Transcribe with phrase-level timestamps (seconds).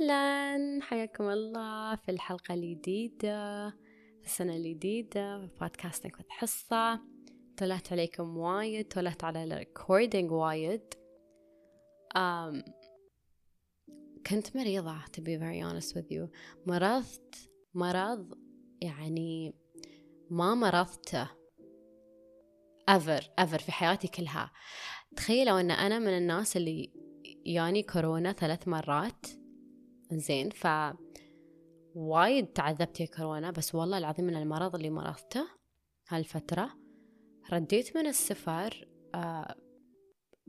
[0.00, 0.82] أهلا.
[0.82, 3.66] حياكم الله في الحلقة الجديدة
[4.24, 7.00] السنة الجديدة في بودكاستنج في حصة
[7.56, 10.94] طلعت عليكم وايد طلعت على الريكوردينج وايد.
[12.16, 12.70] um,
[14.26, 16.28] كنت مريضة to be very honest with you.
[16.66, 18.38] مرضت مرض
[18.82, 19.54] يعني
[20.30, 21.24] ما مرضته
[22.90, 24.52] ever ever في حياتي كلها.
[25.16, 26.92] تخيلوا إن أنا من الناس اللي
[27.44, 29.37] يعني كورونا ثلاث مرات
[30.12, 30.66] زين ف
[31.94, 35.48] وايد تعذبت يا كورونا بس والله العظيم من المرض اللي مرضته
[36.08, 36.70] هالفترة.
[37.52, 39.52] رديت من السفر uh,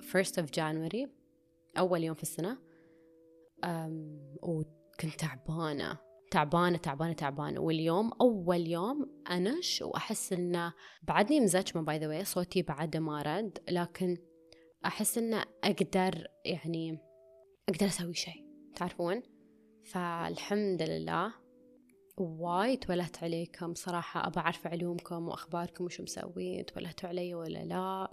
[0.01, 1.09] first of January
[1.77, 2.57] أول يوم في السنة.
[3.65, 3.89] um,
[4.43, 5.97] وكنت تعبانة
[6.31, 7.59] تعبانة تعبانة تعبانة.
[7.59, 10.73] واليوم أول يوم أنش وأحس إنه
[11.03, 13.59] بعدني مزجمة by the way صوتي بعد ما رد.
[13.69, 14.17] لكن
[14.85, 16.99] أحس إنه أقدر يعني
[17.69, 19.21] أقدر أسوي شيء تعرفون؟
[19.89, 21.33] فالحمد لله
[22.17, 28.11] وايد تولهت عليكم صراحة أبى أعرف علومكم وأخباركم وشو مسوين تولهتوا علي ولا لا؟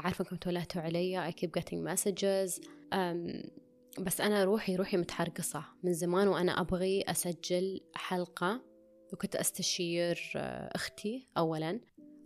[0.00, 2.60] أعرف أنكم تولهتوا علي I keep getting messages.
[4.00, 8.64] بس أنا روحي روحي متحرقصة من زمان وأنا أبغي أسجل حلقة
[9.12, 10.32] وكنت أستشير
[10.74, 11.80] أختي أولا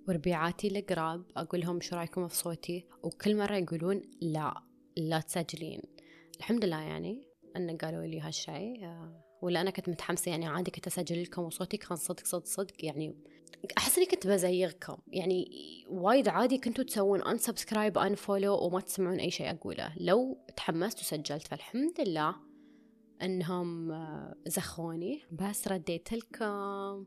[0.08, 4.62] وربيعاتي القراب أقول لهم شو رأيكم في صوتي وكل مرة يقولون لا
[4.96, 5.82] لا تسجلين.
[6.38, 7.27] الحمد لله يعني.
[7.58, 8.88] أن قالوا لي هالشيء
[9.42, 13.16] ولا أنا كنت متحمسة يعني عادي كنت أسجل لكم وصوتي كان صدق صدق صدق يعني
[13.78, 14.96] أحس إني كنت بزيغكم.
[15.08, 15.44] يعني
[15.88, 19.92] وايد عادي كنتوا تسوون unsubscribe unfollow وما تسمعون أي شيء أقوله.
[19.96, 22.34] لو تحمست وسجلت فالحمد لله
[23.22, 23.92] إنهم
[24.46, 25.22] زخوني.
[25.32, 27.06] بس رديت لكم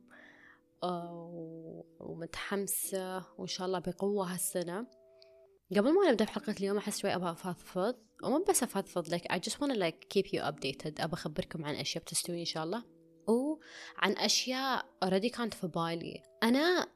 [2.00, 4.88] ومتحمسة وإن شاء الله بقوة هالسنة.
[5.78, 7.96] قبل ما نبدأ بحلقة اليوم أحس شوي أبغى أفضفض.
[8.24, 11.02] ومو بس أفضفض like I just wanna like keep you updated.
[11.02, 12.84] أبغى أخبركم عن أشياء بتستوي إن شاء الله.
[13.28, 16.24] وعن أشياء already كانت في بالي.
[16.44, 16.88] أنا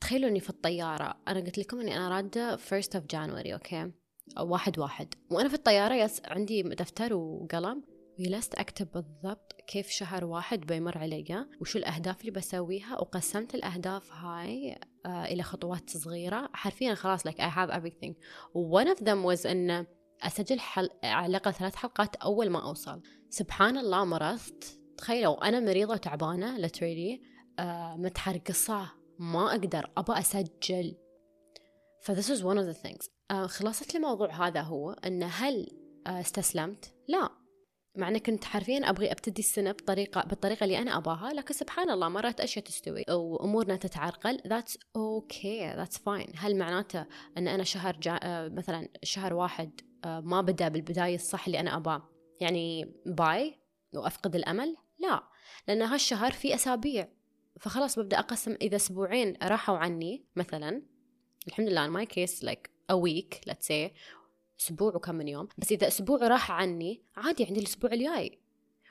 [0.00, 1.14] تخيلوا إني في الطيارة.
[1.28, 3.92] أنا قلت لكم إني أنا رادة first of January أوكي
[4.38, 5.14] أو واحد واحد.
[5.30, 7.82] وأنا في الطيارة يس عندي دفتر وقلم.
[8.18, 14.78] وجلست أكتب بالضبط كيف شهر واحد بيمر علي وشو الأهداف اللي بسويها وقسمت الأهداف هاي
[15.06, 16.50] آه إلى خطوات صغيرة.
[16.52, 18.14] حرفيا خلاص like I have everything.
[18.54, 19.86] One of them was إن
[20.22, 20.90] أسجل حل...
[21.04, 23.02] على الأقل ثلاث حلقات أول ما أوصل.
[23.30, 24.80] سبحان الله مرضت.
[24.96, 27.20] تخيلوا أنا مريضة وتعبانة literally
[27.58, 28.92] آه متحرقصة.
[29.18, 30.96] ما أقدر أبى أسجل.
[32.00, 33.08] ف this is one of the things.
[33.30, 35.68] آه خلاصة الموضوع هذا هو أن هل
[36.06, 37.45] آه استسلمت؟ لا.
[37.96, 42.08] مع أن كنت حرفيا أبغي أبتدي السنة بطريقة بالطريقة اللي أنا أباها لكن سبحان الله
[42.08, 44.38] مرات أشياء تستوي وأمورنا تتعرقل.
[44.38, 45.76] That's okay.
[45.76, 46.32] That's fine.
[46.36, 47.06] هل معناته
[47.38, 48.18] أن أنا شهر جا
[48.52, 52.08] مثلا شهر واحد ما بدأ بالبداية الصح اللي أنا أباه؟
[52.40, 53.54] يعني باي
[53.94, 55.22] وأفقد الأمل؟ لا.
[55.68, 57.08] لأن هالشهر في أسابيع.
[57.60, 60.82] فخلاص ببدأ أقسم إذا أسبوعين راحوا عني مثلا
[61.48, 63.68] الحمد لله in my case like a week let's
[64.60, 68.38] أسبوع وكم من يوم بس إذا أسبوع راح عني عادي عندي الأسبوع الجاي.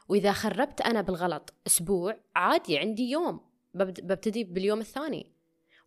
[0.10, 3.40] وإذا خربت أنا بالغلط أسبوع عادي عندي يوم
[3.74, 5.32] ببتدي باليوم الثاني.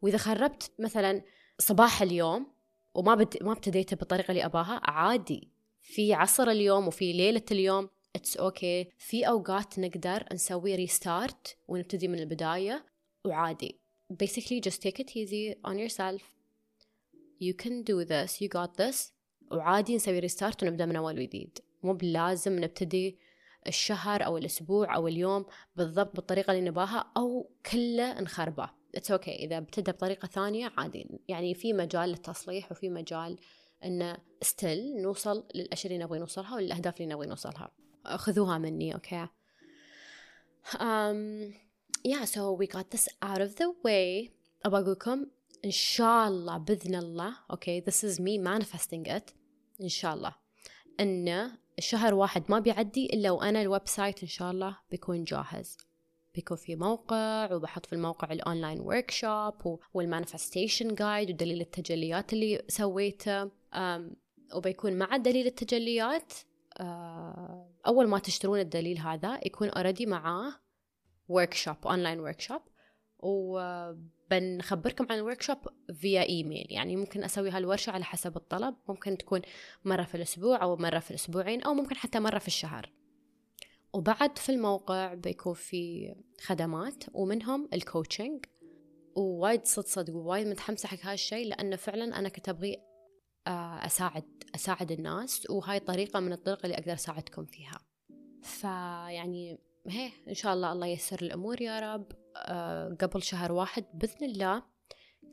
[0.02, 1.22] وإذا خربت مثلا
[1.58, 2.46] صباح اليوم
[2.94, 3.42] وما بد...
[3.42, 5.48] ما ابتديته بالطريقة اللي أباها عادي.
[5.80, 8.88] في عصر اليوم وفي ليلة اليوم it's okay.
[8.98, 12.86] في أوقات نقدر نسوي restart ونبتدي من البداية
[13.24, 13.80] وعادي.
[14.12, 16.22] Basically just take it easy on yourself.
[17.40, 18.40] You can do this.
[18.40, 19.12] You got this.
[19.50, 21.58] وعادي نسوي restart ونبدأ من أول وجديد.
[21.82, 23.18] مو بلازم نبتدي
[23.66, 28.70] الشهر أو الأسبوع أو اليوم بالضبط بالطريقة اللي نباها أو كله نخربه.
[28.94, 29.40] it's okay.
[29.40, 31.06] إذا ابتدى بطريقة ثانية عادي.
[31.28, 33.38] يعني في مجال للتصليح وفي مجال
[33.84, 37.70] إن still نوصل للأشياء اللي نبغي نوصلها والأهداف اللي نبغي نوصلها.
[38.04, 39.28] خذوها مني okay.
[40.74, 41.54] um,
[42.08, 44.30] yeah so we got this out of the way.
[44.64, 45.26] أبغى أقولكم
[45.64, 49.37] إن شاء الله بإذن الله okay this is me manifesting it.
[49.82, 50.34] إن شاء الله.
[51.00, 55.76] إن شهر واحد ما بيعدي إلا وأنا ال website إن شاء الله بيكون جاهز.
[56.34, 62.62] بيكون في موقع وبحط في الموقع ال online workshop وال manifestation guide ودليل التجليات اللي
[62.68, 63.50] سويته.
[64.54, 66.32] وبيكون مع دليل التجليات
[67.86, 70.52] أول ما تشترون الدليل هذا يكون already معاه
[71.28, 72.60] workshop online workshop
[74.32, 75.58] وبنخبركم عن ال workshop
[75.94, 78.74] via email يعني ممكن أسوي هالورشة على حسب الطلب.
[78.88, 79.40] ممكن تكون
[79.84, 82.92] مرة في الأسبوع أو مرة في الأسبوعين أو ممكن حتى مرة في الشهر.
[83.92, 88.44] وبعد في الموقع بيكون في خدمات ومنهم ال coaching
[89.16, 92.76] ووايد صد صدق ووايد متحمسة حق هالشيء لأنه فعلا أنا كنت أبغي
[93.86, 95.50] أساعد أساعد الناس.
[95.50, 97.80] وهاي طريقة من الطرق اللي أقدر أساعدكم فيها.
[98.42, 102.12] فيعني هي إن شاء الله الله ييسر الأمور يا رب.
[103.00, 104.62] قبل شهر واحد بإذن الله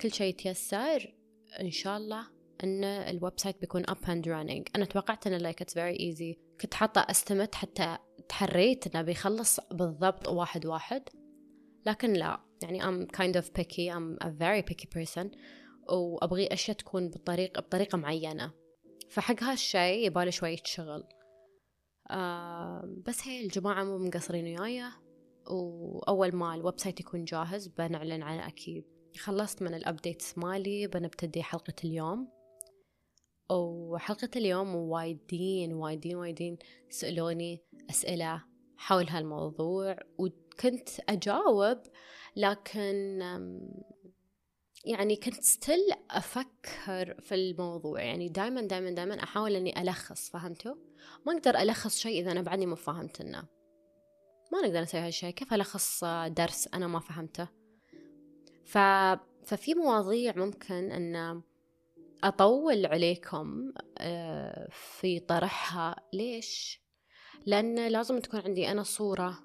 [0.02, 1.16] كل شيء يتيسر.
[1.62, 2.28] إن شاء الله
[2.64, 4.72] إن ال website بيكون up and running.
[4.76, 6.60] أنا توقعت إنه like it's very easy.
[6.62, 7.98] كنت حاطة estimate حتى
[8.30, 11.10] تحريت إنه بيخلص بالضبط واحد واحد.
[11.86, 13.90] لكن لا يعني I'm kind of picky.
[13.92, 15.38] I'm a very picky person.
[15.90, 18.54] وأبغي أشياء تكون بالطريقة بطريقة معينة.
[19.10, 21.04] فحق هالشي يبالي شوية شغل
[22.12, 24.92] آه بس هي الجماعة مو مقصرين وياي
[25.48, 28.84] وأول ما ال website يكون جاهز بنعلن عنه أكيد.
[29.20, 32.28] خلصت من ال updates مالي بنبتدي حلقة اليوم.
[33.52, 36.58] وحلقة اليوم وايدين وايدين وايدين
[36.90, 38.44] سألوني أسئلة
[38.78, 41.82] حول هالموضوع وكنت أجاوب
[42.36, 43.20] لكن
[44.86, 45.80] يعني كنت ستيل
[46.12, 48.02] أفكر في الموضوع.
[48.02, 50.76] يعني دايما دايما دايما أحاول أني ألخص فهمتوا؟
[51.26, 53.55] ما أقدر ألخص شيء إذا أنا بعدني ما فهمتنه
[54.52, 57.48] ما نقدر نسوي هالشيء كيف ألخص درس أنا ما فهمته؟
[58.66, 58.78] ف...
[59.46, 61.42] ففي مواضيع ممكن أن
[62.24, 65.96] أطول عليكم آه، في طرحها.
[66.14, 66.82] ليش؟
[67.46, 69.40] لأن لازم تكون عندي أنا صورة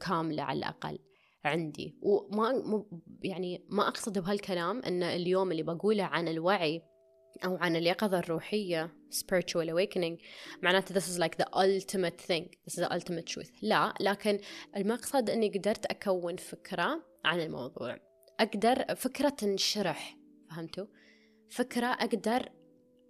[0.00, 0.98] كاملة على الأقل
[1.44, 1.98] عندي.
[2.02, 2.84] وما
[3.22, 6.82] يعني ما أقصد بهالكلام أن اليوم اللي بقوله عن الوعي
[7.44, 10.22] أو عن اليقظة الروحية spiritual awakening.
[10.62, 12.48] معناته this is like the ultimate thing.
[12.66, 13.50] This is the ultimate truth.
[13.62, 14.38] لا لكن
[14.76, 17.98] المقصد أني قدرت أكون فكرة عن الموضوع.
[18.40, 20.16] أقدر فكرة تنشرح
[20.50, 20.86] فهمتوا؟
[21.50, 22.48] فكرة أقدر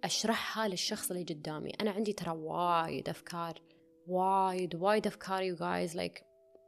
[0.03, 1.71] أشرحها للشخص اللي قدامي.
[1.81, 3.61] أنا عندي ترى وايد أفكار
[4.07, 5.95] وايد وايد أفكار you guys.
[5.95, 6.23] Like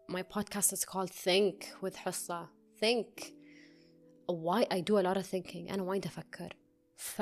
[0.10, 2.50] my podcast is called Think with حصة
[2.82, 3.34] Think.
[4.28, 5.72] Why I do a lot of thinking.
[5.72, 6.63] أنا وايد أفكر.
[6.96, 7.22] ف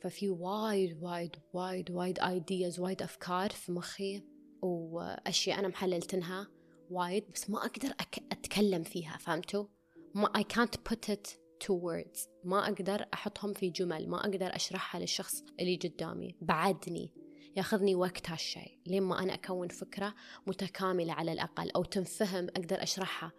[0.00, 4.22] ففي وايد وايد وايد وايد ideas وايد أفكار في مخي
[4.62, 6.48] وأشياء أنا محللتنها
[6.90, 8.18] وايد بس ما أقدر أك...
[8.32, 9.66] أتكلم فيها فهمتوا؟
[10.14, 11.28] ما I can't put it
[11.64, 12.28] to words.
[12.44, 16.36] ما أقدر أحطهم في جمل ما أقدر أشرحها للشخص اللي قدامي.
[16.40, 17.12] بعدني
[17.56, 20.14] ياخذني وقت هالشيء لين ما أنا أكون فكرة
[20.46, 23.32] متكاملة على الأقل أو تنفهم أقدر أشرحها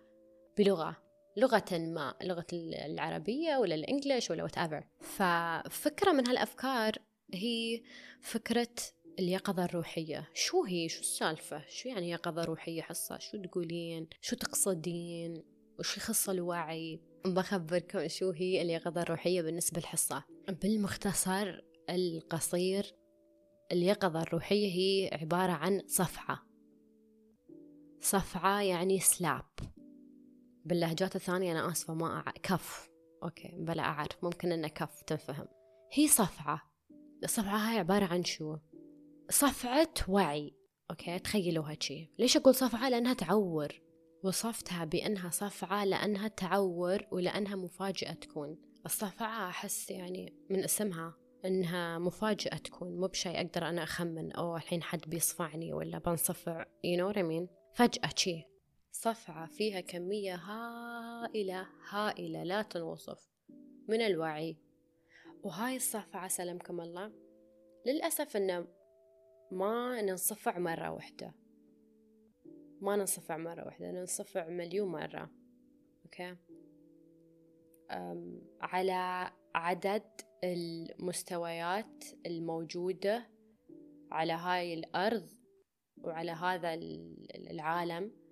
[0.58, 1.05] بلغة.
[1.38, 2.48] لغة ما لغة
[2.86, 5.06] العربية ولا الإنجليش ولا whatever.
[5.06, 6.94] ففكرة من هالأفكار
[7.34, 7.82] هي
[8.22, 8.76] فكرة
[9.20, 10.30] اليقظة الروحية.
[10.34, 15.44] شو هي؟ شو السالفة؟ شو يعني يقظة روحية حصة؟ شو تقولين؟ شو تقصدين؟
[15.80, 20.24] وش يخص الوعي؟ بخبركم شو هي اليقظة الروحية بالنسبة للحصة.
[20.62, 22.96] بالمختصر القصير
[23.72, 26.40] اليقظة الروحية هي عبارة عن صفعة
[28.00, 29.46] صفعة يعني سلاب
[30.66, 32.32] باللهجات الثانية أنا آسفة ما أع...
[32.44, 32.90] كف.
[33.24, 35.48] أوكي بلا أعرف ممكن أنه كف تنفهم.
[35.94, 36.62] هي صفعة.
[37.24, 38.58] الصفعة هاي عبارة عن شو؟
[39.30, 40.56] صفعة وعي.
[40.92, 42.12] أوكي تخيلوها شي.
[42.20, 43.68] ليش أقول صفعة؟ لأنها تعور.
[44.24, 48.58] وصفتها بأنها صفعة لأنها تعور ولأنها مفاجأة تكون.
[48.86, 51.14] الصفعة أحس يعني من اسمها
[51.46, 53.00] إنها مفاجأة تكون.
[53.00, 57.48] مو بشيء أقدر أنا أخمن أو الحين حد بيصفعني ولا بنصفع know what I mean
[57.74, 58.55] فجأة شي.
[58.96, 63.30] صفعة فيها كمية هائلة هائلة لا تنوصف.
[63.88, 64.58] من الوعي.
[65.44, 67.12] وهاي الصفعة سلمكم الله
[67.86, 68.68] للأسف إنه
[69.52, 71.36] ما ننصفع مرة واحدة.
[72.82, 75.32] ما ننصفع مرة واحدة ننصفع مليون مرة.
[76.06, 76.36] أوكي؟
[78.62, 83.30] على عدد المستويات الموجودة
[84.12, 85.30] على هاي الأرض
[85.98, 86.74] وعلى هذا
[87.52, 88.25] العالم.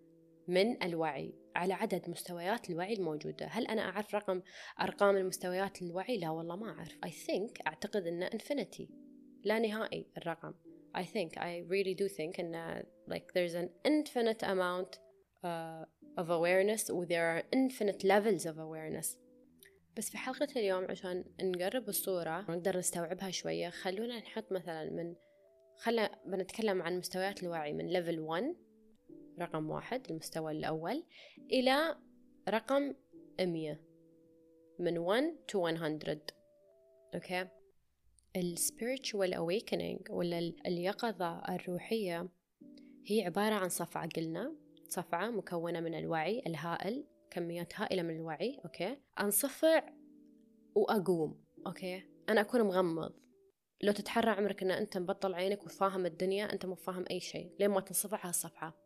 [0.48, 3.46] من الوعي على عدد مستويات الوعي الموجودة.
[3.46, 4.42] هل أنا أعرف رقم
[4.82, 6.98] أرقام المستويات الوعي؟ لا والله ما أعرف.
[7.06, 8.84] I think أعتقد أنه infinity
[9.44, 10.54] لا نهائي الرقم.
[10.98, 15.00] I think I really do think أن like there's an infinite amount
[15.44, 15.86] uh,
[16.18, 19.18] of awareness و there are infinite levels of awareness.
[19.98, 25.16] بس في حلقة اليوم عشان نقرب الصورة ونقدر نستوعبها شوية خلونا نحط مثلا من
[25.78, 28.56] خلنا بنتكلم عن مستويات الوعي من level 1
[29.40, 31.04] رقم واحد المستوى الأول
[31.52, 31.96] إلى
[32.50, 32.94] رقم
[33.40, 33.80] 100
[34.80, 36.00] من 1 to 100
[37.16, 37.48] أوكي؟
[38.36, 42.30] ال spiritual awakening ولا اليقظة الروحية
[43.06, 44.56] هي عبارة عن صفعة قلنا
[44.88, 49.90] صفعة مكونة من الوعي الهائل كميات هائلة من الوعي أوكي؟ أنصفع
[50.76, 53.14] وأقوم أوكي؟ أنا أكون مغمض.
[53.84, 57.56] لو تتحرى عمرك أن أنت مبطل عينك وفاهم الدنيا أنت مو فاهم أي شيء.
[57.60, 58.83] لين ما تنصفع هالصفعة؟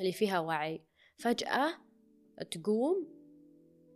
[0.00, 0.84] اللي فيها وعي.
[1.16, 1.74] فجأة
[2.50, 3.14] تقوم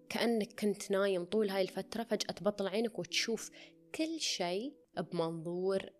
[0.09, 3.51] كأنك كنت نايم طول هاي الفترة فجأة تبطل عينك وتشوف
[3.95, 4.75] كل شيء
[5.13, 5.91] بمنظور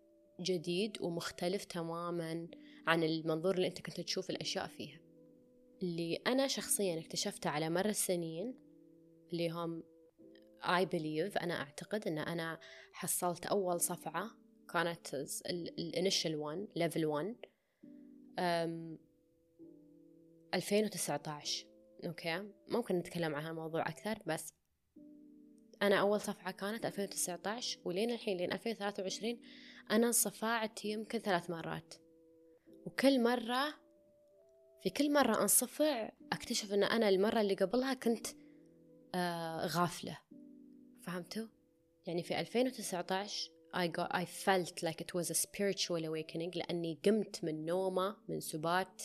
[0.41, 2.47] جديد ومختلف تماما
[2.87, 4.99] عن المنظور اللي أنت كنت تشوف الأشياء فيها.
[5.83, 8.55] اللي أنا شخصيا اكتشفته على مر السنين
[9.31, 9.83] اللي هم
[10.63, 12.59] I believe أنا أعتقد أن أنا
[12.91, 14.31] حصلت أول صفعة
[14.73, 15.13] كانت
[15.79, 17.35] ال initial 1 level 1
[20.53, 21.65] 2019
[22.05, 24.53] okay؟ ممكن نتكلم عن هالموضوع أكثر بس
[25.81, 29.39] أنا أول صفعة كانت 2019 ولين الحين لين 2023
[29.91, 31.93] أنا صفعت يمكن ثلاث مرات.
[32.85, 33.73] وكل مرة
[34.83, 38.27] في كل مرة أنصفع أكتشف إن أنا المرة اللي قبلها كنت
[39.15, 40.17] آه غافلة.
[41.01, 41.47] فهمتوا؟
[42.07, 47.43] يعني في 2019 I got I felt like it was a spiritual awakening لأني قمت
[47.43, 49.03] من نومة من سبات.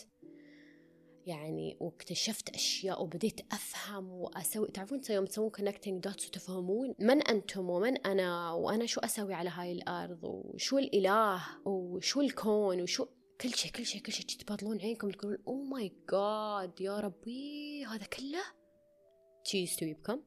[1.26, 4.68] يعني واكتشفت أشياء وبديت أفهم وأسوي.
[4.68, 9.72] تعرفون يوم تسوون connecting dots وتفهمون من أنتم ومن أنا وأنا شو أسوي على هاي
[9.72, 13.06] الأرض وشو الإله وشو الكون وشو
[13.40, 18.06] كل شيء كل شيء كل شيء تبطلون عينكم تقولون أوه ماي جاد يا ربي هذا
[18.06, 18.42] كله
[19.44, 20.22] شي يستوي بكم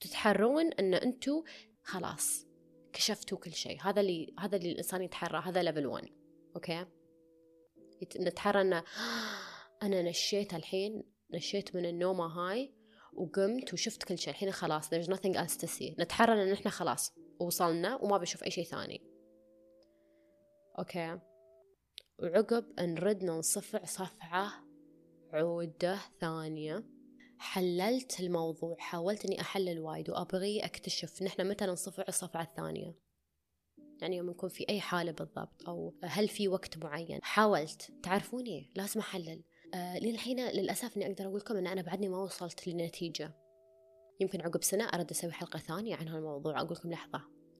[0.00, 1.42] تتحرون أن أنتم
[1.82, 2.46] خلاص
[2.92, 6.08] كشفتوا كل شيء هذا اللي هذا اللي الإنسان يتحرى هذا level 1
[6.56, 6.86] okay
[8.20, 8.84] نتحرى أنه
[9.82, 11.02] أنا نشيت الحين
[11.34, 12.74] نشيت من النومة هاي
[13.12, 16.00] وقمت وشفت كل شيء الحين خلاص there's nothing else to see.
[16.00, 19.02] نتحرى إن إحنا خلاص وصلنا وما بشوف أي شيء ثاني.
[20.78, 21.18] okay.
[22.18, 24.52] وعقب نرد ننصفع صفعة
[25.32, 26.84] عودة ثانية
[27.38, 32.94] حللت الموضوع حاولت إني أحلل وايد وأبغي أكتشف نحن متى ننصفع الصفعة الثانية.
[34.02, 37.18] يعني يوم نكون في أي حالة بالضبط أو هل في وقت معين.
[37.22, 37.92] حاولت.
[38.02, 39.42] تعرفوني؟ لازم أحلل.
[39.74, 43.34] للحين للأسف إني أقدر أقول لكم إن أنا بعدني ما وصلت لنتيجة.
[44.20, 46.60] يمكن عقب سنة أرد أسوي حلقة ثانية عن هالموضوع.
[46.60, 47.18] أقول لكم لحظة.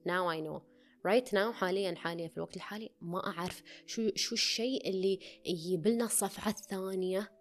[0.09, 0.63] Now I know.
[1.09, 6.05] Right now حاليا حاليا في الوقت الحالي ما أعرف شو شو الشيء اللي يجيب لنا
[6.05, 7.33] الصفعة الثانية.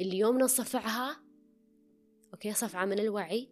[0.00, 1.20] اللي يوم نصفعها.
[2.32, 3.48] أوكي صفعة من الوعي.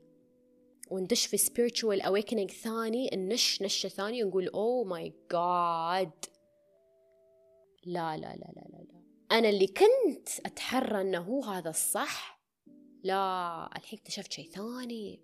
[0.90, 3.10] وندش في spiritual awakening ثاني.
[3.14, 6.30] نش نشة ثانية ونقول oh my god.
[7.86, 8.97] لا لا لا لا لا, لا.
[9.32, 12.40] أنا اللي كنت أتحرى أنه هو هذا الصح.
[13.02, 15.22] لا الحين اكتشفت شيء ثاني.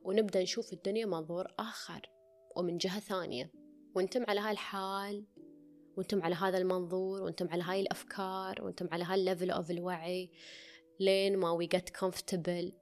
[0.00, 2.10] ونبدأ نشوف الدنيا منظور آخر
[2.56, 3.52] ومن جهة ثانية.
[3.94, 5.26] وأنتم على هالحال
[5.96, 10.30] وأنتم على هذا المنظور وأنتم على هاي الأفكار وأنتم على هال level of الوعي.
[11.00, 12.72] لين ما we get comfortable.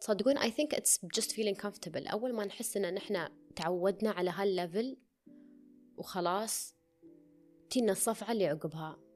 [0.00, 2.12] تصدقون I think it's just feeling comfortable.
[2.12, 4.96] أول ما نحس إن نحن تعودنا على هال level
[5.96, 6.74] وخلاص
[7.70, 9.09] تينا الصفعة اللي عقبها.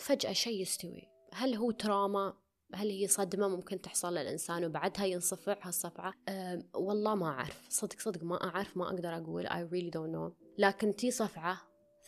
[0.00, 1.08] فجأة شيء يستوي.
[1.32, 2.36] هل هو trauma؟
[2.74, 7.66] هل هي صدمة ممكن تحصل للإنسان وبعدها ينصفع هالصفعة؟ أه والله ما أعرف.
[7.68, 9.46] صدق صدق ما أعرف ما أقدر أقول.
[9.46, 10.44] I really don't know.
[10.58, 11.58] لكن تي صفعة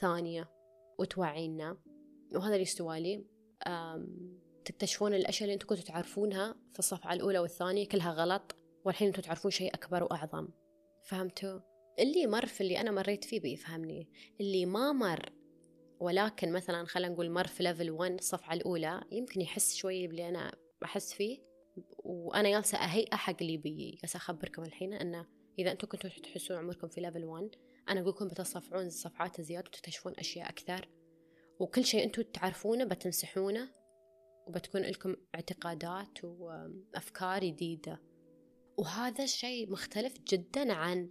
[0.00, 0.50] ثانية
[0.98, 1.76] وتوعينا
[2.34, 3.26] وهذا اللي استوى لي.
[4.64, 9.50] تكتشفون الأشياء اللي أنتم كنتوا تعرفونها في الصفعة الأولى والثانية كلها غلط والحين أنتم تعرفون
[9.50, 10.48] شيء أكبر وأعظم.
[11.02, 11.60] فهمتوا؟
[11.98, 14.08] اللي مر في اللي أنا مريت فيه بيفهمني.
[14.40, 15.32] اللي ما مر
[16.02, 20.54] ولكن مثلا خلينا نقول مر في level 1 الصفعة الأولى يمكن يحس شوي باللي أنا
[20.80, 21.38] بحس فيه.
[21.98, 25.26] وأنا جالسة أهيئة حق اللي بي جالسة أخبركم الحين أنه
[25.58, 27.50] إذا أنتم كنتوا تحسون عمركم في ليفل 1
[27.88, 30.88] أنا أقول لكم بتصفعون الصفحات زيادة وتكتشفون أشياء أكثر.
[31.58, 33.68] وكل شيء أنتم تعرفونه بتمسحونه
[34.46, 38.00] وبتكون لكم اعتقادات وأفكار جديدة.
[38.76, 41.08] وهذا الشيء مختلف جدا عن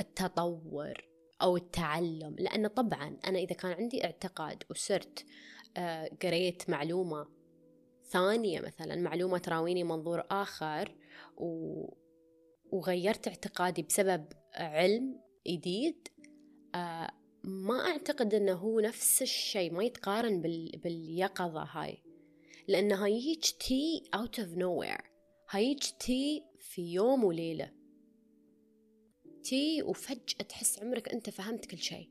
[0.00, 1.13] التطور.
[1.44, 2.36] أو التعلم.
[2.38, 5.24] لأن طبعا أنا إذا كان عندي اعتقاد وصرت
[5.76, 7.26] آه، قريت معلومة
[8.10, 10.94] ثانية مثلا معلومة تراويني منظور آخر
[11.36, 11.84] و...
[12.72, 14.24] وغيرت اعتقادي بسبب
[14.54, 16.08] علم جديد
[16.74, 17.10] آه،
[17.44, 20.80] ما أعتقد أنه هو نفس الشيء ما يتقارن بال...
[20.84, 22.02] باليقظة هاي.
[22.68, 25.04] لأنها يجي تي out of nowhere.
[25.50, 27.70] هاي تي في يوم وليلة.
[29.44, 32.10] تي وفجأة تحس عمرك أنت فهمت كل شيء.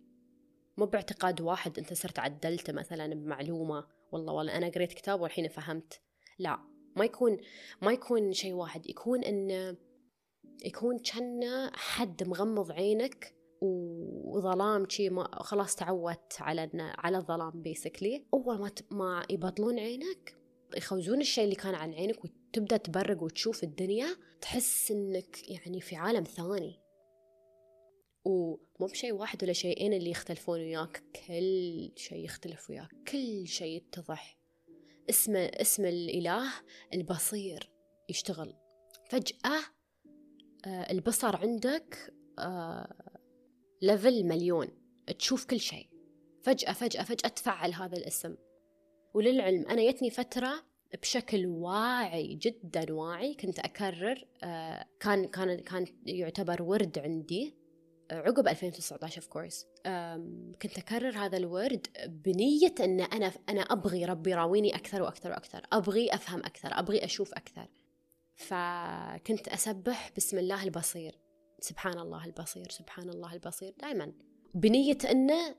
[0.78, 6.02] مو باعتقاد واحد أنت صرت عدلته مثلا بمعلومة والله والله أنا قريت كتاب والحين فهمت.
[6.40, 6.60] لا
[6.96, 7.38] ما يكون
[7.82, 9.78] ما يكون شيء واحد يكون إنه
[10.66, 18.60] يكون كأنه حد مغمض عينك وظلام شي ما خلاص تعودت على على الظلام بيسكلي أول
[18.60, 20.38] ما ما يبطلون عينك
[20.78, 24.08] يخوزون الشيء اللي كان عن عينك وتبدأ تبرق وتشوف الدنيا
[24.42, 26.83] تحس إنك يعني في عالم ثاني.
[28.26, 34.40] ومو بشيء واحد ولا شيئين اللي يختلفون وياك كل شيء يختلف وياك كل شيء يتضح.
[35.10, 36.54] اسم اسم الإله
[36.94, 37.72] البصير
[38.10, 38.56] يشتغل.
[39.10, 39.60] فجأة
[40.66, 42.94] آه البصر عندك آه
[43.82, 44.68] level مليون.
[45.20, 45.90] تشوف كل شيء
[46.42, 48.36] فجأة فجأة فجأة تفعل هذا الاسم.
[49.14, 50.64] وللعلم أنا يتني فترة
[51.02, 57.48] بشكل واعي جدا واعي كنت أكرر آه كان كان كان يعتبر ورد عندي.
[57.48, 57.63] آه
[58.14, 59.66] عقب 2019 of course
[60.62, 65.62] كنت أكرر هذا الورد بنية أن أنا أنا أبغي ربي يراويني أكثر وأكثر وأكثر.
[65.74, 67.68] أبغي أفهم أكثر أبغي أشوف أكثر.
[68.36, 71.20] فكنت أسبح بسم الله البصير.
[71.60, 73.74] سبحان الله البصير سبحان الله البصير.
[73.82, 74.14] دائما
[74.54, 75.56] بنية أنه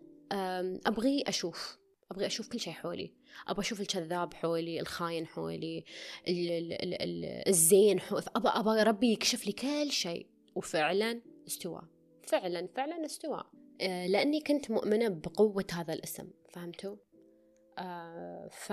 [0.87, 1.79] أبغي أشوف.
[2.11, 3.15] أبغي أشوف كل شيء حولي.
[3.49, 5.85] أبغى أشوف الكذاب حولي الخاين حولي
[6.29, 8.25] ال ال ال ال الزين حولي.
[8.37, 10.27] أبغى ربي يكشف لي كل شيء.
[10.55, 11.83] وفعلا استوى
[12.27, 13.45] فعلا فعلا استوى
[13.81, 16.97] أه لأني كنت مؤمنة بقوة هذا الاسم فهمتوا؟
[17.79, 18.73] أه ف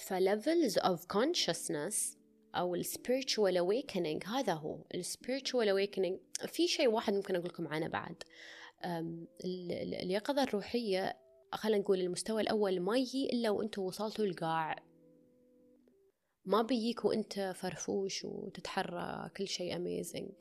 [0.00, 2.18] ف levels of consciousness
[2.54, 4.84] أو ال spiritual awakening هذا هو.
[4.94, 8.22] ال spiritual awakening في شيء واحد ممكن أقول لكم عنه بعد.
[9.44, 11.18] اليقظة الروحية
[11.52, 14.76] خلينا نقول المستوى الأول ما يجي إلا وأنتوا وصلتوا القاع.
[16.44, 20.32] ما بيجيك وأنت فرفوش وتتحرى كل شيء أميزنج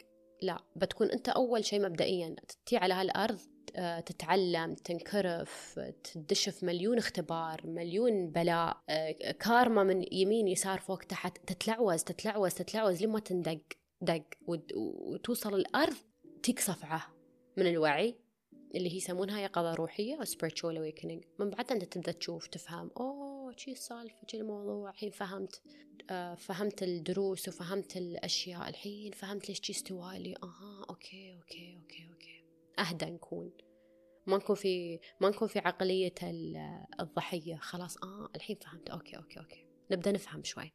[0.42, 3.40] لا بتكون أنت أول شيء مبدئيا تتي على هالأرض
[3.76, 11.00] آه، تتعلم تنكرف تدش في مليون اختبار مليون بلاء آه، كارما من يمين يسار فوق
[11.00, 13.62] تحت تتلعوز تتلعوز تتلعوز لما تندق
[14.02, 15.96] دق وتوصل الأرض
[16.44, 17.08] تيك صفعة
[17.58, 18.16] من الوعي
[18.76, 21.26] اللي هي يسمونها يقظة روحية أو spiritual awakening.
[21.40, 25.62] من بعد أنت تبدأ تشوف تفهم أوه شي السالفة شي الموضوع الحين فهمت.
[26.38, 32.44] فهمت الدروس وفهمت الأشياء الحين فهمت ليش شي استوالي أها okay okay okay okay.
[32.80, 33.52] أهدى نكون.
[34.28, 36.14] ما نكون في ما نكون في عقلية
[37.00, 37.56] الضحية.
[37.56, 38.90] خلاص آه الحين فهمت.
[38.90, 39.66] okay okay okay.
[39.92, 40.74] نبدأ نفهم شوي.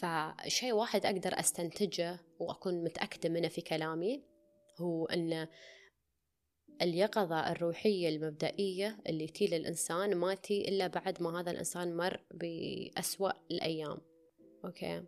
[0.00, 4.22] فشيء واحد أقدر أستنتجه وأكون متأكدة منه في كلامي
[4.80, 5.48] هو أن
[6.82, 13.32] اليقظة الروحية المبدئية اللي تي للإنسان ما تي إلا بعد ما هذا الإنسان مر بأسوأ
[13.50, 14.11] الأيام.
[14.64, 15.04] okay.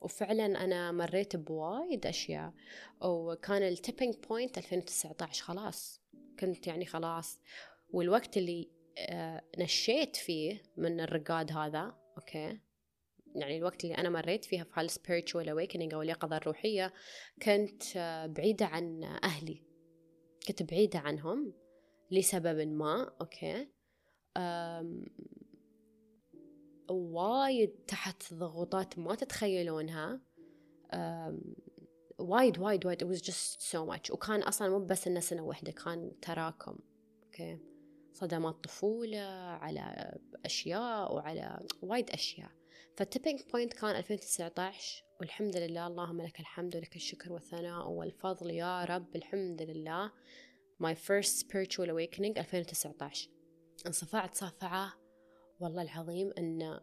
[0.00, 2.52] وفعلا أنا مريت بوايد أشياء.
[3.04, 6.00] وكان ال tipping point 2019 خلاص.
[6.38, 7.40] كنت يعني خلاص.
[7.90, 12.60] والوقت اللي آه، نشيت فيه من الرقاد هذا okay.
[13.34, 16.92] يعني الوقت اللي أنا مريت فيها في هال spiritual awakening أو اليقظة الروحية
[17.42, 19.62] كنت آه، بعيدة عن أهلي.
[20.48, 21.54] كنت بعيدة عنهم
[22.10, 23.68] لسبب ما okay.
[26.90, 30.20] وايد تحت ضغوطات ما تتخيلونها.
[32.18, 33.04] وايد وايد وايد.
[33.04, 34.10] It was just so much.
[34.10, 36.78] وكان أصلا مو بس إنه سنة واحدة كان تراكم.
[37.24, 37.58] أوكي.
[38.12, 39.26] صدمات طفولة
[39.60, 40.14] على
[40.44, 42.50] أشياء وعلى وايد أشياء.
[42.96, 48.84] فال tipping point كان 2019 والحمد لله اللهم لك الحمد ولك الشكر والثناء والفضل يا
[48.84, 49.16] رب.
[49.16, 50.12] الحمد لله.
[50.82, 53.30] My first spiritual awakening 2019
[53.86, 55.01] انصفعت صفعة
[55.62, 56.60] والله العظيم إن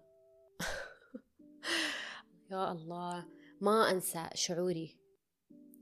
[2.52, 3.26] يا الله
[3.62, 4.98] ما أنسى شعوري.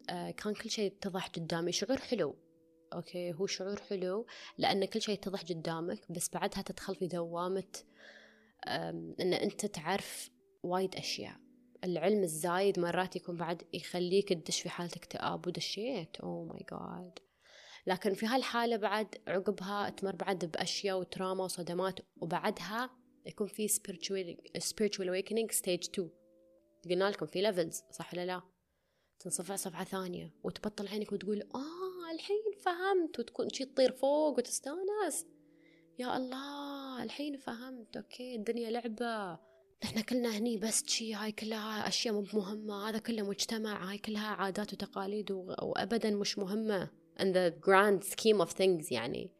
[0.09, 1.71] آه كان كل شيء يتضح قدامي.
[1.71, 2.35] شعور حلو
[2.93, 4.25] أوكي؟ هو شعور حلو
[4.57, 7.83] لأن كل شيء يتضح قدامك بس بعدها تدخل في دوامة
[9.19, 10.29] إن أنت تعرف
[10.63, 11.37] وايد أشياء.
[11.83, 17.19] العلم الزايد مرات يكون بعد يخليك تدش في حالة اكتئاب ودشيت oh my God
[17.87, 22.89] لكن في هالحالة بعد عقبها تمر بعد بأشياء وتراما وصدمات وبعدها
[23.25, 26.09] يكون في spiritual, spiritual awakening stage 2
[26.89, 28.41] قلنا لكم في levels صح ولا لا؟
[29.19, 33.19] تنصفع صفعة ثانية وتبطل عينك وتقول آه الحين فهمت.
[33.19, 35.25] وتكون شي تطير فوق وتستانس.
[35.99, 37.97] يا الله الحين فهمت.
[37.97, 39.39] أوكي الدنيا لعبة.
[39.83, 44.27] إحنا كلنا هني بس شي هاي كلها أشياء مو مهمة هذا كله مجتمع هاي كلها
[44.27, 46.89] عادات وتقاليد وابدا مش مهمة.
[47.19, 49.31] In the grand scheme of things يعني.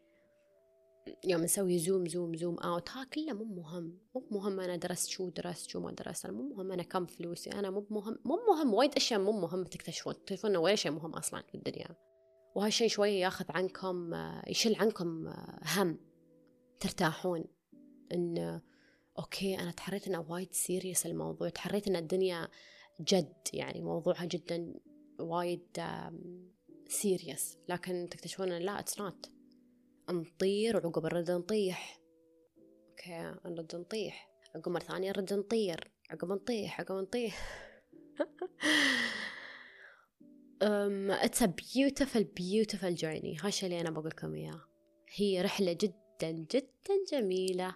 [1.23, 2.60] يوم نسوي zoom zoom zoom.
[2.60, 3.99] out ها كله مو مهم.
[4.15, 6.25] مو مهم أنا درست شو درست شو ما درست.
[6.25, 7.49] أنا مو مهم أنا كم فلوسي.
[7.49, 8.73] أنا مو مهم مو مهم.
[8.73, 10.13] وايد أشياء مو مهم تكتشفون.
[10.13, 11.95] تكتشفون إنه ولا شيء مهم أصلا في الدنيا.
[12.55, 14.13] وهالشيء شوية ياخذ عنكم
[14.47, 15.33] يشل عنكم
[15.77, 15.99] هم.
[16.79, 17.45] ترتاحون.
[18.13, 18.61] إن
[19.19, 21.49] أوكي أنا تحريت إنه وايد serious الموضوع.
[21.49, 22.47] تحريت إن الدنيا
[23.01, 24.73] جد يعني موضوعها جدا
[25.19, 25.67] وايد
[26.91, 29.31] سيريس لكن تكتشفون لا it's not
[30.10, 32.00] نطير وعقب نرد نطيح.
[32.89, 34.30] أوكي نرد نطيح.
[34.56, 35.91] عقب مرة ثانية نرد نطير.
[36.10, 37.62] عقب نطيح عقب نطيح.
[40.63, 43.45] um, it's a beautiful beautiful journey.
[43.45, 44.62] هالشي اللي أنا بقول لكم إياه.
[45.15, 47.76] هي رحلة جدا جدا جميلة.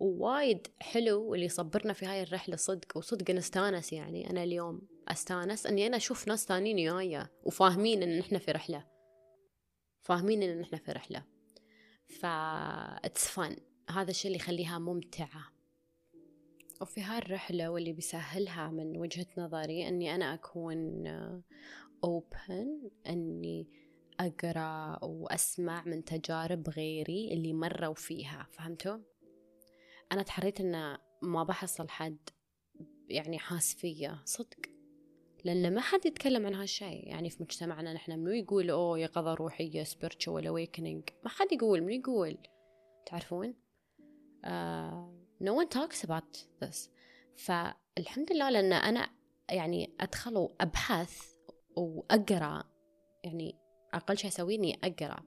[0.00, 4.30] ووايد حلو واللي يصبرنا في هاي الرحلة صدق وصدق نستانس يعني.
[4.30, 8.86] أنا اليوم أستانس أني أنا أشوف ناس ثانيين وياي وفاهمين أن إحنا في رحلة.
[10.02, 11.24] فاهمين أن إحنا في رحلة.
[12.06, 12.26] ف
[13.04, 13.56] it's fun
[13.90, 15.52] هذا الشيء اللي يخليها ممتعة.
[16.80, 21.04] وفي هالرحلة واللي بيسهلها من وجهة نظري أني أنا أكون
[22.06, 23.68] open أني
[24.20, 28.46] أقرأ وأسمع من تجارب غيري اللي مروا فيها.
[28.50, 28.98] فهمتوا؟
[30.12, 32.18] أنا تحريت أن ما بحصل حد
[33.08, 34.58] يعني حاس فيا صدق.
[35.44, 39.84] لأن ما حد يتكلم عن هالشيء يعني في مجتمعنا نحن منو يقول أوه يقظة روحية
[39.84, 41.12] spiritual awakening.
[41.24, 42.38] ما حد يقول منو يقول؟
[43.06, 43.54] تعرفون؟
[45.42, 46.90] no one talks about this.
[47.36, 49.10] فالحمد لله لأن أنا
[49.50, 51.34] يعني أدخل وأبحث
[51.76, 52.64] وأقرأ
[53.24, 53.58] يعني
[53.94, 55.22] أقل شيء أسويه إني أقرأ.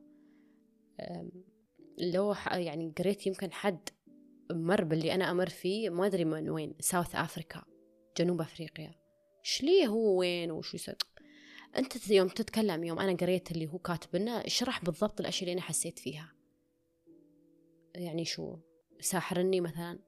[2.00, 3.90] لو يعني قريت يمكن حد
[4.52, 7.64] مر باللي أنا أمر فيه ما أدري من وين ساوث أفريكا
[8.18, 8.96] جنوب أفريقيا.
[9.46, 10.96] إيش ليه هو وين وشو يسوي؟
[11.78, 15.62] أنت يوم تتكلم يوم أنا قريت اللي هو كاتب لنا اشرح بالضبط الأشياء اللي أنا
[15.62, 16.34] حسيت فيها.
[17.96, 18.58] يعني شو؟
[19.00, 20.00] ساحرني مثلا.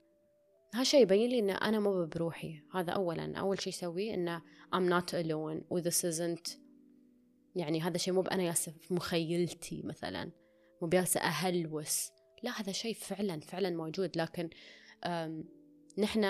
[0.73, 2.61] هالشيء يبين لي إن أنا مو بروحي.
[2.73, 3.37] هذا اولا.
[3.37, 4.41] أول شيء اسويه انه
[4.75, 6.57] I'm not alone و this isn't
[7.55, 10.31] يعني هذا شيء مو بأنا جالسة في مخيلتي مثلا.
[10.81, 12.11] مو جالسة أهلوس.
[12.43, 14.17] لا هذا شيء فعلا فعلا موجود.
[14.17, 14.49] لكن
[15.97, 16.23] نحن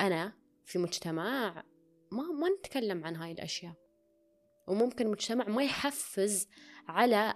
[0.00, 0.32] أنا
[0.64, 1.64] في مجتمع
[2.12, 3.74] ما ما نتكلم عن هاي الأشياء.
[4.68, 6.48] وممكن مجتمع ما يحفز
[6.88, 7.34] على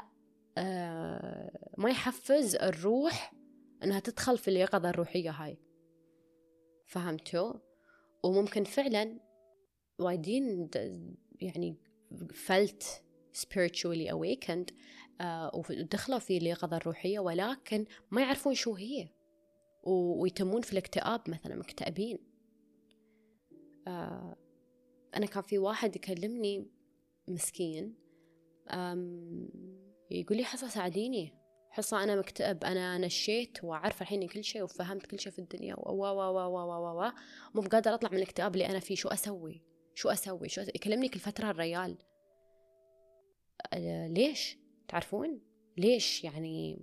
[1.79, 3.35] ما يحفز الروح
[3.83, 5.59] إنها تدخل في اليقظة الروحية هاي.
[6.87, 7.55] فهمتوا؟
[8.25, 9.21] وممكن فعلا
[9.99, 10.71] وايدين
[11.41, 11.77] يعني
[12.49, 12.85] felt
[13.37, 14.75] spiritually awakened
[15.55, 19.09] ودخلوا في اليقظة الروحية ولكن ما يعرفون شو هي.
[19.83, 22.19] ويتمون في الاكتئاب مثلا مكتئبين.
[23.87, 23.91] uh,
[25.17, 26.71] أنا كان في واحد يكلمني
[27.29, 27.95] مسكين
[30.11, 31.35] يقول لي حصة ساعديني.
[31.71, 35.75] حصة أنا مكتئب أنا نشيت وعارفة الحين كل شيء وفهمت كل شيء في الدنيا.
[35.79, 37.13] و و و و و و
[37.55, 38.95] مو بقادر أطلع من الاكتئاب اللي أنا فيه.
[38.95, 39.63] شو أسوي؟
[39.95, 41.99] شو أسوي؟ شو أسوي يكلمني كل فترة الريال.
[43.73, 45.41] أه ليش؟ تعرفون؟
[45.77, 46.79] ليش يعني؟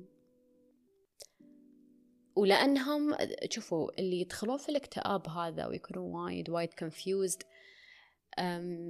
[2.36, 3.16] ولأنهم
[3.50, 7.46] شوفوا اللي يدخلون في الاكتئاب هذا ويكونوا وايد وايد confused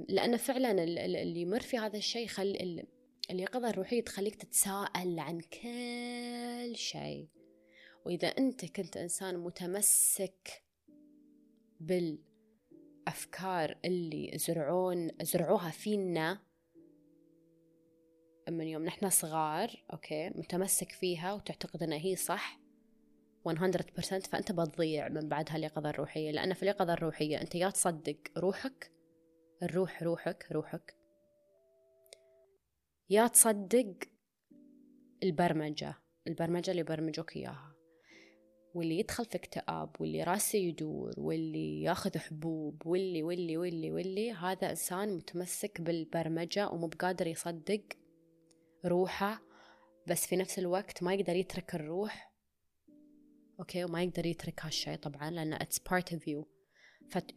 [0.08, 2.82] لأن فعلا اللي يمر في هذا الشيء خل
[3.30, 7.28] اليقظة الروحية تخليك تتساءل عن كل شيء.
[8.04, 10.62] وإذا أنت كنت إنسان متمسك
[11.80, 16.45] بالأفكار اللي زرعون زرعوها فينا
[18.48, 22.58] من يوم نحن صغار أوكي متمسك فيها وتعتقد أنها هي صح
[23.48, 23.50] 100%
[24.28, 28.92] فأنت بتضيع من بعدها اليقظة الروحية لأن في اليقظة الروحية أنت يا تصدق روحك
[29.62, 30.96] الروح روحك روحك
[33.10, 33.94] يا تصدق
[35.22, 35.94] البرمجة
[36.26, 37.76] البرمجة اللي برمجوك إياها.
[38.74, 44.70] واللي يدخل في اكتئاب واللي راسه يدور واللي ياخذ حبوب واللي واللي واللي واللي هذا
[44.70, 47.82] إنسان متمسك بالبرمجة ومو بقادر يصدق
[48.86, 49.42] روحه
[50.06, 52.32] بس في نفس الوقت ما يقدر يترك الروح.
[53.58, 56.44] أوكي وما يقدر يترك هالشيء طبعا لأن it's part of you.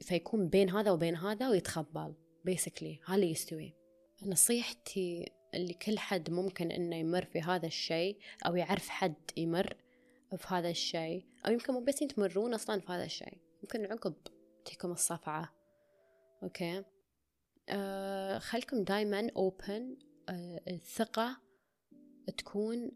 [0.02, 2.16] فيكون بين هذا وبين هذا ويتخبل
[2.50, 3.10] basically.
[3.10, 3.76] هذا يستوي.
[4.26, 9.78] نصيحتي اللي كل حد ممكن إنه يمر في هذا الشيء أو يعرف حد يمر
[10.38, 14.14] في هذا الشيء أو يمكن مو بس تمرون أصلا في هذا الشيء يمكن عقب
[14.66, 15.54] تجيكم الصفعة.
[16.44, 16.84] أوكي؟
[17.70, 19.98] آه خلكم دايما open
[20.68, 21.38] الثقة
[22.38, 22.92] تكون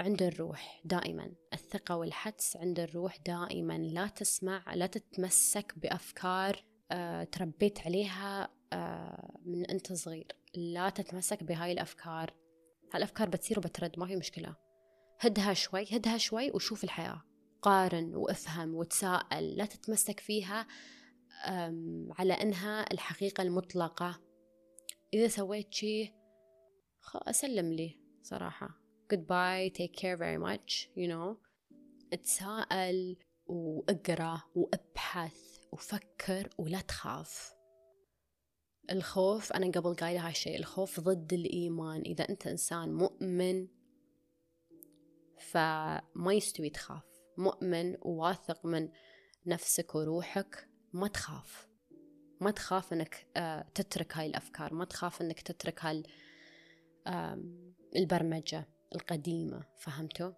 [0.00, 1.32] عند الروح دائما.
[1.52, 3.78] الثقة والحدس عند الروح دائما.
[3.78, 10.26] لا تسمع لا تتمسك بأفكار آه تربيت عليها آه من أنت صغير.
[10.54, 12.34] لا تتمسك بهاي الأفكار.
[12.94, 14.56] هالأفكار بتصير وبترد ما في مشكلة.
[15.20, 17.22] هدها شوي هدها شوي وشوف الحياة.
[17.62, 19.56] قارن وافهم وتساءل.
[19.56, 20.66] لا تتمسك فيها
[22.18, 24.20] على أنها الحقيقة المطلقة.
[25.14, 26.15] إذا سويت شي
[27.14, 28.68] أسلم لي صراحة.
[29.14, 31.36] Goodbye take care very much you know.
[32.12, 33.16] أتساءل
[33.46, 37.54] وأقرأ وأبحث وفكر ولا تخاف.
[38.90, 42.00] الخوف أنا قبل قايلة هالشيء الخوف ضد الإيمان.
[42.00, 43.68] إذا أنت إنسان مؤمن
[45.38, 47.04] فما يستوي تخاف.
[47.38, 48.88] مؤمن وواثق من
[49.46, 51.68] نفسك وروحك ما تخاف.
[52.40, 54.74] ما تخاف إنك آه، تترك هاي الأفكار.
[54.74, 56.02] ما تخاف إنك تترك هاي
[57.96, 60.32] البرمجة القديمة فهمتوا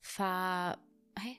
[0.00, 1.36] فهي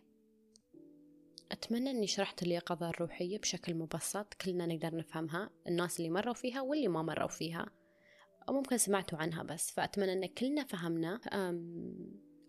[1.51, 6.87] أتمنى أني شرحت اليقظة الروحية بشكل مبسط كلنا نقدر نفهمها الناس اللي مروا فيها واللي
[6.87, 7.65] ما مروا فيها
[8.49, 11.19] أو ممكن سمعتوا عنها بس فأتمنى أن كلنا فهمنا.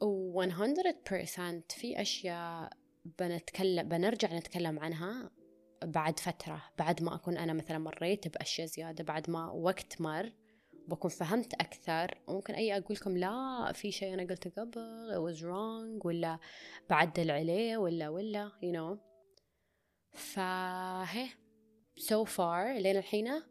[0.01, 0.53] و 100%
[1.69, 2.73] في أشياء
[3.19, 5.31] بنتكلم بنرجع نتكلم عنها
[5.85, 10.33] بعد فترة بعد ما أكون أنا مثلا مريت بأشياء زيادة بعد ما وقت مر.
[10.89, 12.19] بكون فهمت أكثر.
[12.29, 16.39] ممكن أي أقول لكم لا في شيء أنا قلته قبل it was wrong ولا
[16.91, 18.99] بعدل عليه ولا ولا you know.
[20.13, 21.29] فهي
[22.01, 23.43] so far لين الحين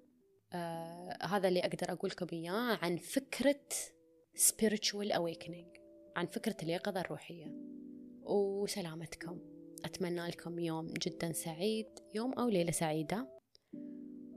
[0.53, 3.61] آه هذا اللي أقدر أقول لكم إياه عن فكرة
[4.37, 5.79] spiritual awakening
[6.15, 7.55] عن فكرة اليقظة الروحية.
[8.23, 9.39] وسلامتكم.
[9.85, 13.27] أتمنى لكم يوم جدا سعيد يوم أو ليلة سعيدة.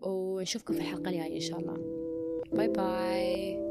[0.03, 1.98] ونشوفكم في الحلقة الجاية إن شاء الله.
[2.57, 3.68] باي باي